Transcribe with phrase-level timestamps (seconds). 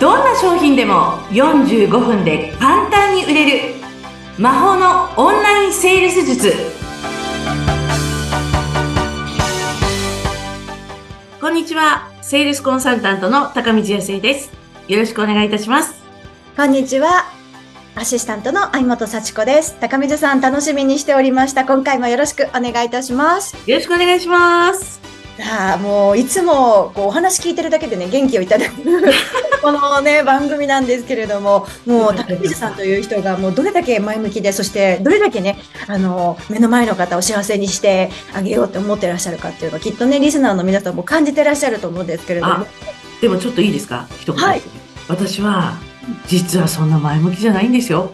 [0.00, 3.74] どんな商品でも45分で簡単に売れる
[4.38, 6.54] 魔法のオンラインセールス術。
[11.38, 12.08] こんにちは。
[12.22, 14.50] セールスコンサルタントの高道康生です。
[14.88, 16.02] よろしくお願いいたします。
[16.56, 17.26] こんにちは。
[17.94, 19.76] アシスタントの相本幸子です。
[19.80, 21.66] 高水さん楽しみにしておりました。
[21.66, 23.54] 今回もよろしくお願いいたします。
[23.70, 28.74] よろしくお願いしますさあもういつもこうお話聞いてるだけでね元気をいただく
[29.62, 35.56] このね番組なんですけれどももう高水さんという人がもうどれだけ前向きでそしてどれだけね
[35.88, 42.66] あの目の前の方を幸せにしてあげようって思ってらっしゃるかっていうのはきっとねリスナーの皆さんも感じてらっしゃると思うんですけれども。
[43.20, 44.06] でもちょっといいですか？
[44.18, 44.62] 一言、はい、
[45.08, 45.78] 私は
[46.26, 48.12] 実はそんな前向きじゃないんですよ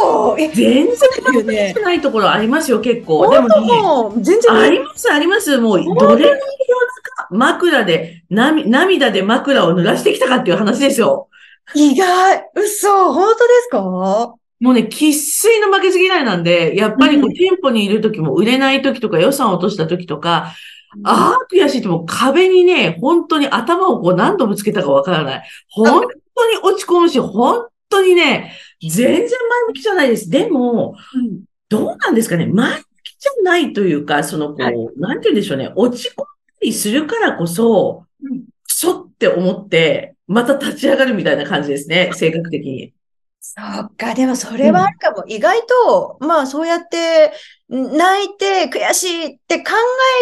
[0.00, 0.88] 嘘え全
[1.34, 1.74] 然ね。
[1.82, 3.30] ないところありますよ、結構。
[3.30, 3.48] でも、
[4.14, 5.58] ね、全然あります、あります。
[5.58, 6.42] もう、どれだけ
[7.30, 11.28] 枕で、涙で枕を濡らしてきたかっていう話ですよ。
[11.74, 13.80] 意外、嘘、本当ですか？
[13.82, 20.52] もうね、喫水の負けず嫌いなんで、やっぱりこう、店舗にいる時も売れない時とか予算を落とした時とか、
[21.04, 25.42] ああ、悔しいっても壁にね、本当に頭をこう何度ぶつけたかわからない。
[25.68, 26.02] 本
[26.34, 29.28] 当に落ち込むし、本当にね、全然前
[29.68, 30.30] 向きじゃないです。
[30.30, 35.72] でも、うん、どうなんですかね前向きじゃないというか、そのこう、はい、なんて言うんでしょうね。
[35.76, 36.24] 落ち込んだ
[36.62, 42.10] りするからこそ、うん、そって思って、また立ち上がるみたいな感じですね。
[42.14, 42.94] 性格的に。
[43.42, 45.22] そっか、でもそれはあるかも。
[45.22, 47.32] うん、意外と、まあそうやって
[47.70, 49.72] 泣いて悔しいって考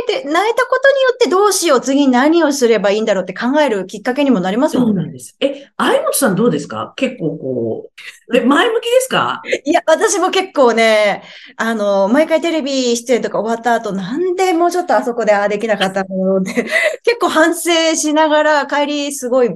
[0.08, 4.86] えて、泣いたことによってどうしよう、次何をすればいいんだろうって考えるきっかけにもなりますよね。
[4.86, 5.34] そうなんです。
[5.40, 6.92] え、相本さんどうですか？
[6.96, 7.90] 結構こ
[8.30, 9.42] う、え、 前向きですか？
[9.64, 11.24] いや、私も結構ね、
[11.56, 16.54] あの、毎回テレビ出演とか終わった後、なんでもうちょっとあそこでああできなかったのって、
[17.02, 19.50] 結構反省しながら帰りすごい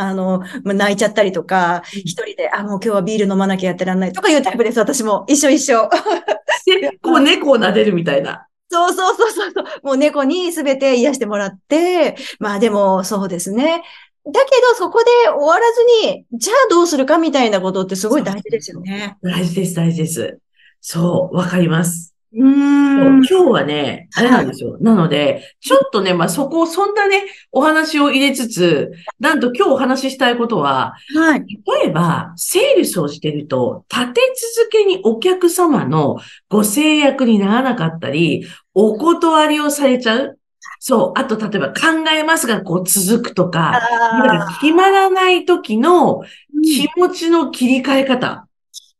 [0.00, 5.24] あの、泣いちゃったりとか、一人で、あ、もう今日はビール飲まなきゃやってらんないとかいうタイプです、私も。
[5.28, 5.88] 一緒一緒。
[6.64, 8.46] 結構猫を撫でるみたいな。
[8.70, 9.64] そうそうそうそう。
[9.82, 13.82] もう猫にすべて癒してもらって、まあでもそうですね。
[14.26, 19.16] だけどそこで終わらずに、じゃあどうするかみたいなことってすごい大事ですよね。
[19.22, 20.38] 大事です、大事です。
[20.80, 22.14] そう、わかります。
[22.32, 22.90] うん
[23.24, 24.76] 今日はね、あれなんですよ。
[24.80, 31.40] なので、ちょっとね、まあ、そこ、そんなね、お話を入れつつ、なんと今日お話ししたいことは、はい。
[31.40, 34.20] 例えば、セールスをしてると、立て
[34.56, 36.18] 続けにお客様の
[36.48, 40.38] ご制約にならなかったり、お断りをされちゃう。
[40.78, 41.20] そう。
[41.20, 43.80] あと、例えば考えますが、こう続くとか、
[44.28, 46.22] か決まらない時の
[46.62, 48.46] 気持ちの切り替え方。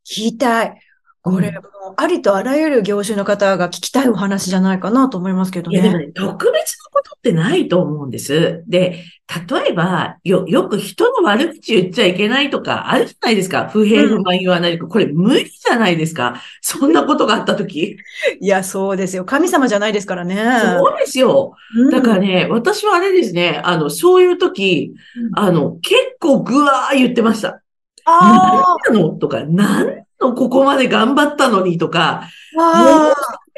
[0.04, 0.80] 聞きたい。
[1.22, 1.62] これ、もう、
[1.96, 5.78] ありとあらゆる業種の方が聞きたいお話じゃないかなと思いますけどね。
[5.78, 8.64] いや、でもね、特別なことってないと思うんです。
[8.66, 9.04] で、
[9.50, 13.68] 例えば、よ、よく人の悪口言っちゃいけないとか、あるじゃないですか。
[13.70, 16.40] 不平不満言わないとか、これ無理じゃないですか。
[16.62, 17.98] そんなことがあったとき。
[18.40, 19.26] いや、そうですよ。
[19.26, 20.36] 神様じゃないですからね。
[20.78, 21.52] そうですよ。
[21.92, 24.94] だからね、私はあれですね、あの、そういうとき、
[25.34, 27.60] あの、結構ぐわー言ってました。
[28.06, 28.76] ああ。
[28.88, 29.10] 何なの？
[29.10, 32.62] とか、なんのここまで頑張ったのにとか、も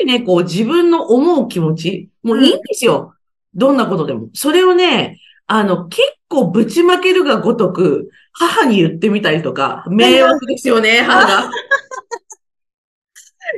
[0.00, 3.14] うね、こう自分の思う気持ち、もういいんですよ。
[3.54, 4.28] うん、どんなことでも。
[4.34, 11.50] それをね、あの、結構ぶちまけるがごとく、母に言ってみたりとか、迷惑ですよね、母が。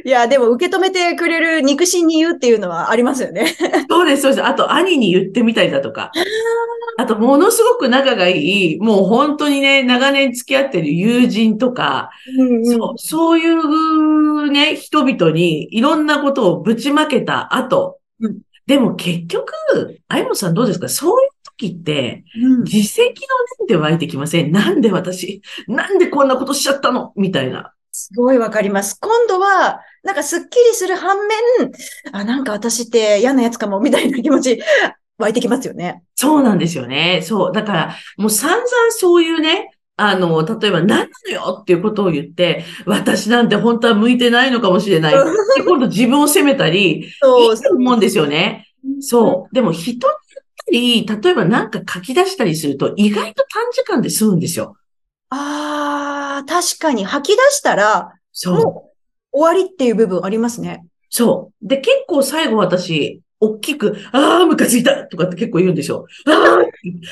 [0.04, 3.54] いや、でも受け止めてくれる肉親に言うっていうのはありますよね。
[3.88, 4.44] そうです、そうです。
[4.44, 6.10] あと、兄に言ってみたりだとか。
[6.96, 19.52] あと、ものすごく仲がいい、もう本当にね、長年付き合ってる友人とか、うんうん、そうそういうね、人々にいろんなことをぶちまけた後、うん、でも結局、
[20.08, 20.88] あいもさんどうですか？
[20.88, 21.28] そういう
[21.58, 22.24] 時って、
[22.64, 23.12] 自責の
[23.60, 24.52] 念で湧いてきません？
[24.52, 27.12] なんで私、なんでこんなことしちゃったの？
[27.16, 27.72] みたいな。
[27.96, 28.98] すごいわかります。
[29.00, 31.38] 今度は、なんかスッキリする反面、
[32.10, 34.60] あ、なんか私って嫌なやつかも、みたいな気持ち、
[35.16, 36.02] 湧いてきますよね。
[36.16, 37.20] そうなんですよね。
[37.22, 37.52] そう。
[37.52, 45.14] だから、もう散々そういうね、あの、例えば何なのよっていうことを言って、私なんて本当は向いてないのかもしれない。
[45.14, 48.66] で今度自分を責めたり、そうと思うんですよね。
[48.98, 49.54] そう。
[49.54, 49.92] でも人
[50.68, 54.76] に言ったり、例えば何か書き出したりすると、意外と短時間で済むんですよ。
[55.34, 59.36] ああ、確かに吐き出したら、そう。
[59.36, 60.84] 終わりっていう部分ありますね。
[61.10, 61.66] そう。
[61.68, 66.06] で、結構最後私、大きく、ああ、ムカついたとかって結構言うんでしょ。
[66.26, 66.58] あ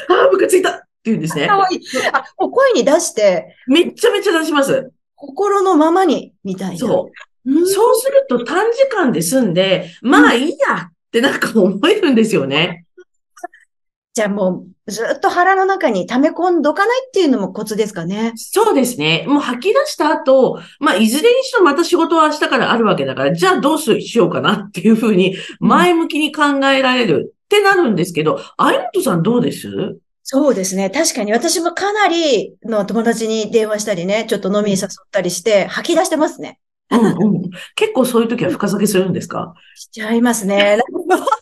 [0.09, 1.49] あ、ムカついたって言うんですね。
[1.49, 1.81] かわいい。
[2.13, 3.57] あ、声に出して。
[3.67, 4.93] めっちゃめちゃ出します。
[5.17, 6.79] 心のままに、みたいな。
[6.79, 7.11] そ
[7.45, 7.51] う。
[7.51, 12.87] うそうすると短時間で済んで、まあいいやってなんか思えるんですよね。
[14.15, 18.33] じゃあもうずっと腹の中に溜め込んどかないっていうのもコツですかね。
[18.37, 19.25] そうですね。
[19.27, 29.69] もう吐き出した後、まあ、いずれにしろまた仕事は明日からあるわけだから、じゃあどうしようかなっていうふうに、前向きに考えられるってなるんですけど、あやとさんどうです？
[30.25, 30.91] そうですね。
[30.91, 36.59] 確かに私もかなりの友達に電話したりね、ちょっと飲みに誘ったりして吐き出してますね。
[36.91, 37.51] うんうん。
[37.75, 39.55] 結構そういう時は深酒するんですか？
[39.75, 40.79] しちゃいますね。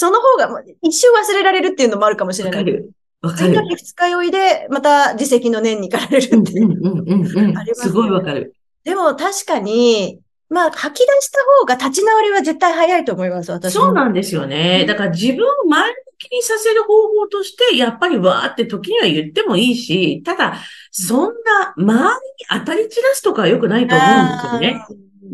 [0.00, 2.58] その方が一瞬忘れられるっていうのもあるかもしれない。
[2.58, 2.92] わかる。
[3.20, 3.76] わかる。
[3.76, 6.64] 二日酔いで、また自責の念に駆られるっていう。
[6.64, 7.54] うんうんうんうん。
[7.54, 8.54] ね、すごいわかる。
[8.82, 14.86] でも確かに、まあ、吐き出した方が立ち直りは絶対早いと思います、私そうなんですよね。
[14.88, 20.56] だから自分を前向きにさせる方法として、やっぱりわーって時には言ってもいいし、ただ、
[20.90, 24.86] そんな周りに当たり散らすとかは良くないと思うんですよね。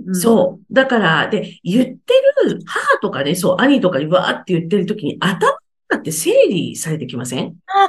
[0.07, 0.75] うん、そう。
[0.75, 1.93] だから、で、言って
[2.45, 5.57] る母とかね、そう、兄とかにわーって言ってる時に頭
[5.89, 7.55] だって整理されてきません？
[7.69, 7.89] あ、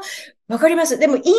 [0.53, 0.99] わかります。
[0.99, 1.35] でも言い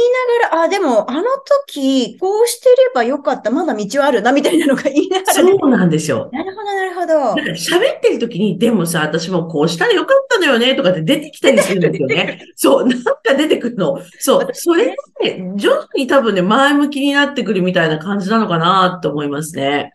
[0.50, 1.22] ながら、あ、でもあの
[1.68, 6.28] 時こうしてればよかった、まだ道はあるな、みたいなのが言いながら、そうなんですよ。
[6.32, 7.06] なるほど、なるほど。
[7.06, 12.44] だから喋ってる時に、でもさ、私もこうしたらよかったのよね、とかって出てきたりするんですよね。
[12.56, 14.00] そう、なんか出てくるの。
[14.18, 19.94] そう、それで、ね、徐々に多分ね、前向きになってくるみたいな感じなのかなと思いますね。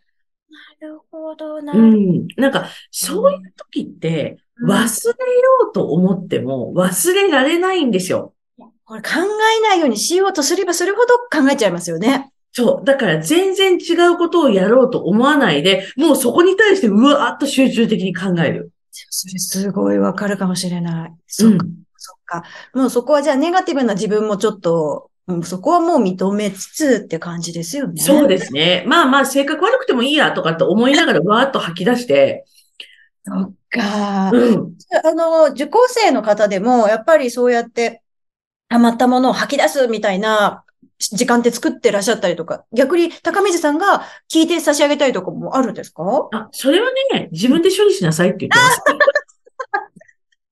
[1.23, 1.73] ほどな。
[1.73, 2.27] うん。
[2.37, 8.33] なんか、そういう時って、忘れようと思っても忘れられないんですよ。
[8.85, 12.31] これ考えないようにしようとすればするほど考えちゃいますよね。
[12.51, 12.85] そう。
[12.85, 18.71] だから全然違うことをやろうと思わないで、もうそこに対してうわーっと集中的に考える。
[18.91, 21.13] それすごいわかるかもしれない。
[21.25, 22.43] そっか、うん、そっか。
[22.75, 28.01] もうそこはじゃあネガティブな自分もちょっと、うん、そこはもう認めつつって感じですよね。
[28.01, 28.83] そうですね。
[28.87, 32.45] まあまあ性格悪くてもいいやとかって思いながらわーっと吐き出して、
[33.25, 34.31] そっか。
[34.33, 34.73] うん、
[35.05, 38.01] あの、受講生の方でも、やっぱりそうやって、
[38.67, 40.65] 溜まったものを吐き出すみたいな
[40.99, 46.03] 時間って作ってらっしゃったりとか、逆に高水さんが聞いて差し上げたりとかもあるんですか？
[46.33, 48.81] あ、それはね、自分で処理しなさいって言ってます。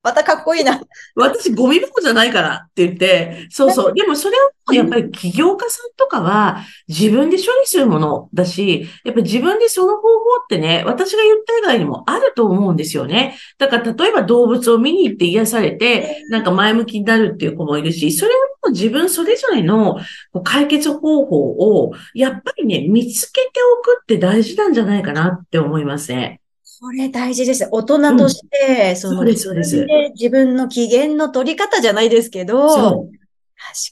[0.03, 0.81] またかっこいいな。
[1.15, 3.93] 私、ゴミ箱じゃないからって言って、そうそう。
[3.95, 4.35] でもそれ
[4.69, 10.07] を、やっぱり起業家さんとかは自分で処理するものだし、やっぱり自分でその方法
[10.43, 13.37] ってね、私が言った以外にもあると思うんですよね。
[13.59, 18.31] だから例えば動物を見に行って癒されて、なんか前向きになるっていう子もいるし、それ
[18.63, 19.99] を自分それぞれの
[20.43, 23.49] 解決方法を、やっぱりね、見つけて
[23.79, 26.40] おくって大事なんじゃないかなって思いますね。
[26.81, 27.67] これ大事です。
[27.71, 33.07] 大人として、うん、その、自分で自分の機嫌の取り方じゃないですけど、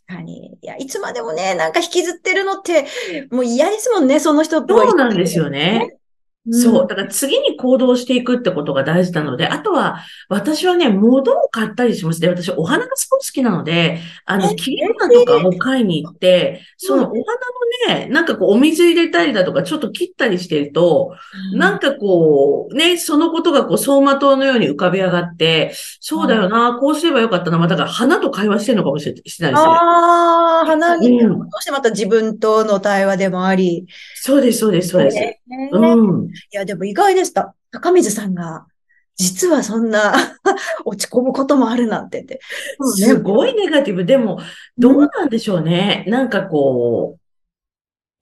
[0.08, 0.58] 確かに。
[0.60, 2.88] いや、いつまでもね、なんか引きずってるのって、
[3.30, 4.76] もう嫌ですもんね、その人と。
[4.76, 5.99] そうなんですよね。
[6.52, 6.88] そう。
[6.88, 10.00] だから次に行動していくってことが大事なので、あとは、
[10.30, 12.30] 私はね、物を買ったりしますね。
[12.30, 17.24] 私、お花がすごい好きなので、あの、切り花とかを買いに行って、そのお花も
[17.88, 21.14] ね、なんかこう、お水入れたりだとか、ちょっと切ったりしてると、
[21.54, 27.58] なんかこう、ね、そのことがこう、走馬灯のように浮かび上がって、そうだよな、こうすればよかったな。
[27.58, 29.52] まあ、だから花と会話してるのかもしれないですね。
[29.54, 33.86] ああ、花に、どうしてまた自分との対話でもあり。
[34.16, 35.18] そうです、そうです、そうです。
[35.72, 36.29] うん。
[36.30, 37.56] いや、でも意外でした。
[37.72, 38.66] 高水さんが、
[39.16, 40.14] 実はそんな
[40.86, 42.40] 落ち込むこともあるなんてって。
[42.96, 44.06] すごいネガティブ。
[44.06, 44.40] でも、
[44.78, 46.04] どうなんでしょうね。
[46.08, 47.18] うん、なんかこ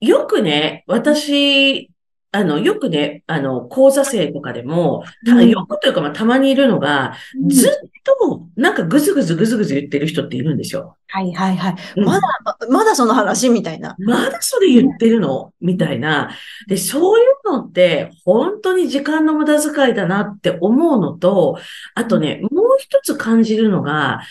[0.02, 1.92] う、よくね、私、
[2.38, 7.72] あの、よくね、あの、講座生とかでも、たよくというか、まあ、たまにいるのが、うん、ずっ
[8.04, 10.96] と、なんかぐずぐずぐずぐず言ってる人っているんですよ。
[11.08, 11.76] はいはいはい。
[11.96, 12.22] うん、まだ、
[12.70, 13.96] まだその話みたいな。
[13.98, 15.52] まだそれ言ってるの？
[15.60, 16.30] みたいな。
[16.68, 21.58] で、そういうのって、本当に時間の無駄遣いだなって思うのと、
[21.96, 24.22] あとね、もう一つ感じるのが、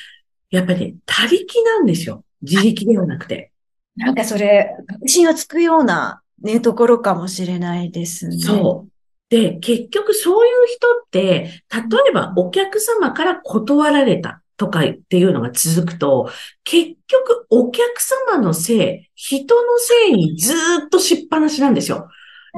[0.51, 2.23] やっぱりね、他力なんですよ。
[2.43, 3.51] 自力ではなくて。
[3.97, 8.39] なんかそれ、確信がつくようなね、ところかもしれないですね。
[8.39, 8.91] そう。
[9.29, 16.31] で、結局そういう人って、例えばお客様から断られたとかっていうのが続くと、
[16.65, 20.53] 結局お客様のせい、人のせいにず
[20.87, 22.09] っとしっぱなしなんですよ。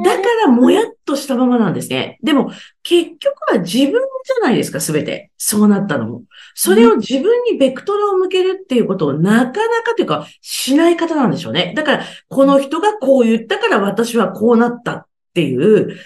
[0.04, 2.18] だからもやっとしたままなんですね。
[2.22, 2.52] でも、
[2.82, 5.30] 結局は自分じゃないですか、すべて。
[5.36, 6.22] そうなったのも。
[6.54, 11.72] それを自分にベクトルを向けるっていうことをなかなかというか、しない方なんでしょうね。
[11.76, 16.00] だから、この人がこう言ったから私はこうなったっていう、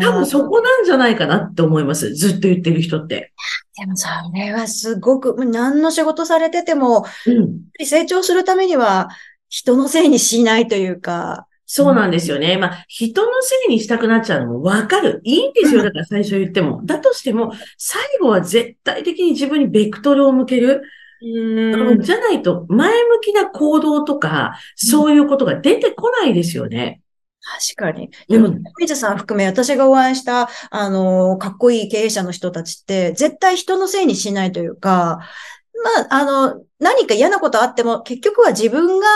[0.00, 2.14] 多分そこなんじゃないかなって思います。
[2.14, 3.32] ずっと言ってる人って。
[3.76, 9.08] でもそれはすごく、何の仕事されてても、うん、成長するためには、
[9.48, 12.56] 人のせいにしないというか、そうなんですよね。
[12.56, 15.20] まあ、人のせいにしたくなっちゃうのもわかる。
[15.22, 15.82] いいんですよ。
[15.82, 16.80] だから最初言っても。
[16.86, 20.82] だとしても、最後は絶対的に自分にベクトルを向ける。
[21.20, 27.02] うんじゃないと、前向きな行動とか、そういうことが出てこないですよね。
[27.76, 28.10] 確かに。
[28.28, 35.18] でもうん、水さん含め、私がお会いした、あの、かっこいい経営者の人たちって、絶対人のせいにしないというか、
[36.08, 39.06] まあ、あの、何か嫌なことあっても、結局は自分が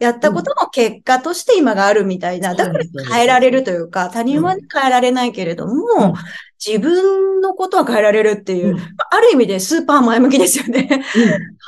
[0.00, 6.14] やったことの結果として今があるみたいな、うんだから変えられるというか、他人は変えられないけれども、うん
[6.62, 11.02] 自分のことは変えられるっていう、うんまあある意味でスーパー前向きですよね。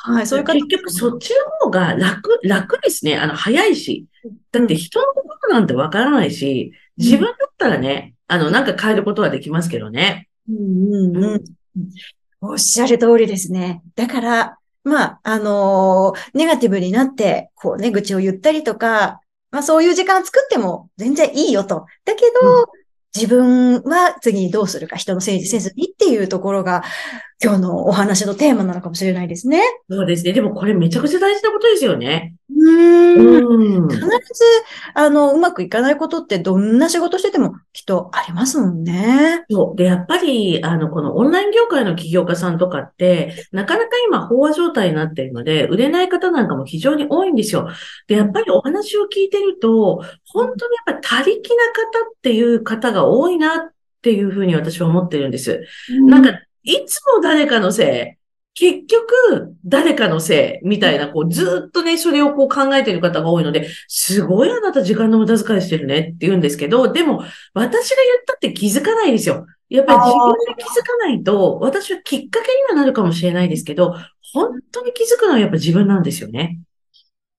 [0.04, 3.16] はい、そういう方結局そっちの方が楽、楽ですね。
[3.16, 4.06] あの、早いし。
[4.50, 10.28] だって人のことなんてわからないし、自分だったらね、あの、なんか変えることはできますけどね。
[10.48, 11.44] うんうんうん。
[12.42, 13.82] おっしゃる通りですね。
[13.94, 19.20] だから、まあ、あのーネガティブになって、こうね、愚痴を言ったりとか、
[19.50, 21.86] まあそういう時間を作っても全然いいよと。
[22.04, 22.66] だけど、
[23.14, 26.82] 自分は次にどうするか、人のせいにせずにっていうところが、
[27.42, 29.61] 今日のお話のテーマなのかもしれないですね。
[29.90, 30.32] そうですね。
[30.32, 32.37] でもこれめちゃくちゃ大事なことですよね。
[32.50, 33.82] うーん。
[33.82, 33.88] うん。
[33.88, 34.08] 必ず、
[34.94, 39.44] あの、うまくいかないことってどんな仕事しててもきっとありますもんね。
[39.50, 39.76] そう。
[39.76, 47.68] で、やっぱり、あの、このオンライン業界の起業家さんとかって、なかなか今、飽和状態になっているので、売れない方なんかも非常に多いんですよ。
[48.06, 53.72] で、やっぱりお話を聞いてると、本当にやっぱり他力な方っていう方が多いなっ
[54.02, 55.64] ていうふうに私は思ってるんです。
[56.06, 58.23] なんか、いつも誰かのせい。
[58.54, 67.23] 結局、誰かのせいみたいな、こう、ずーっとね、それをこう考えている方が多いので、すごいあなた時間の無駄遣いしてるねって言うんですけど、でも、
[67.54, 69.47] 私が言ったって気づかないですよ。
[69.71, 73.95] やっぱり自分で気づかないと、私はきっかけにはなるかもしれないですけど、
[74.35, 76.61] 本当に気づくのはやっぱ自分なんですよね。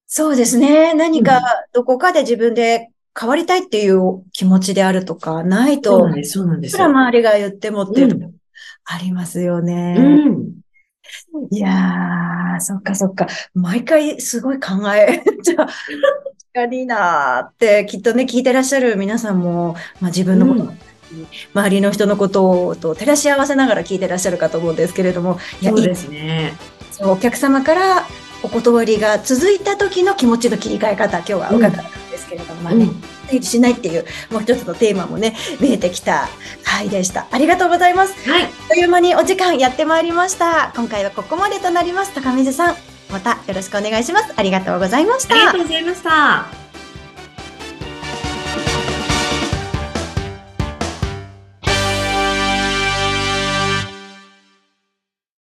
[0.08, 0.94] そうですね。
[0.94, 1.40] 何か、
[1.72, 2.88] どこかで自分で
[3.18, 8.23] 変わりたいっていう気持ちであるとか、ないとそうなん、です、そうなんですいくら周りが言ってもっていうと
[8.84, 9.96] ありますよね。
[9.98, 10.54] うん。
[11.50, 13.26] いやー、そっかそっか。
[13.54, 15.56] 毎回すごい考えちゃう。
[15.56, 15.72] 確
[16.52, 20.78] かになーって、きっとね、聞いてらっしゃる皆さんも、まあ、自分のこと、うん
[21.54, 26.54] 周りの人のことと照らし合わせながら聞いてらっしゃるかと思うんですけれども、いや、そうですね。
[26.90, 28.04] そうお客様から
[28.42, 33.02] お断りが続いた時の気持ちの切り替え方、今日は伺ったんですけれども、まあね、うん。
[33.28, 36.28] 整理しないっていう、もう一つのテーマもね、見えてきた
[36.62, 37.26] 回でした。
[37.30, 38.14] ありがとうございます。
[38.28, 38.44] はい。
[38.44, 40.72] あっという間にお時間やってまいりました。
[40.74, 42.14] 今回はここまでとなります。
[42.14, 42.76] 高水さん、
[43.10, 44.32] またよろしくお願いします。
[44.36, 45.58] ありがとうございましたありがと。
[45.58, 46.63] うございました。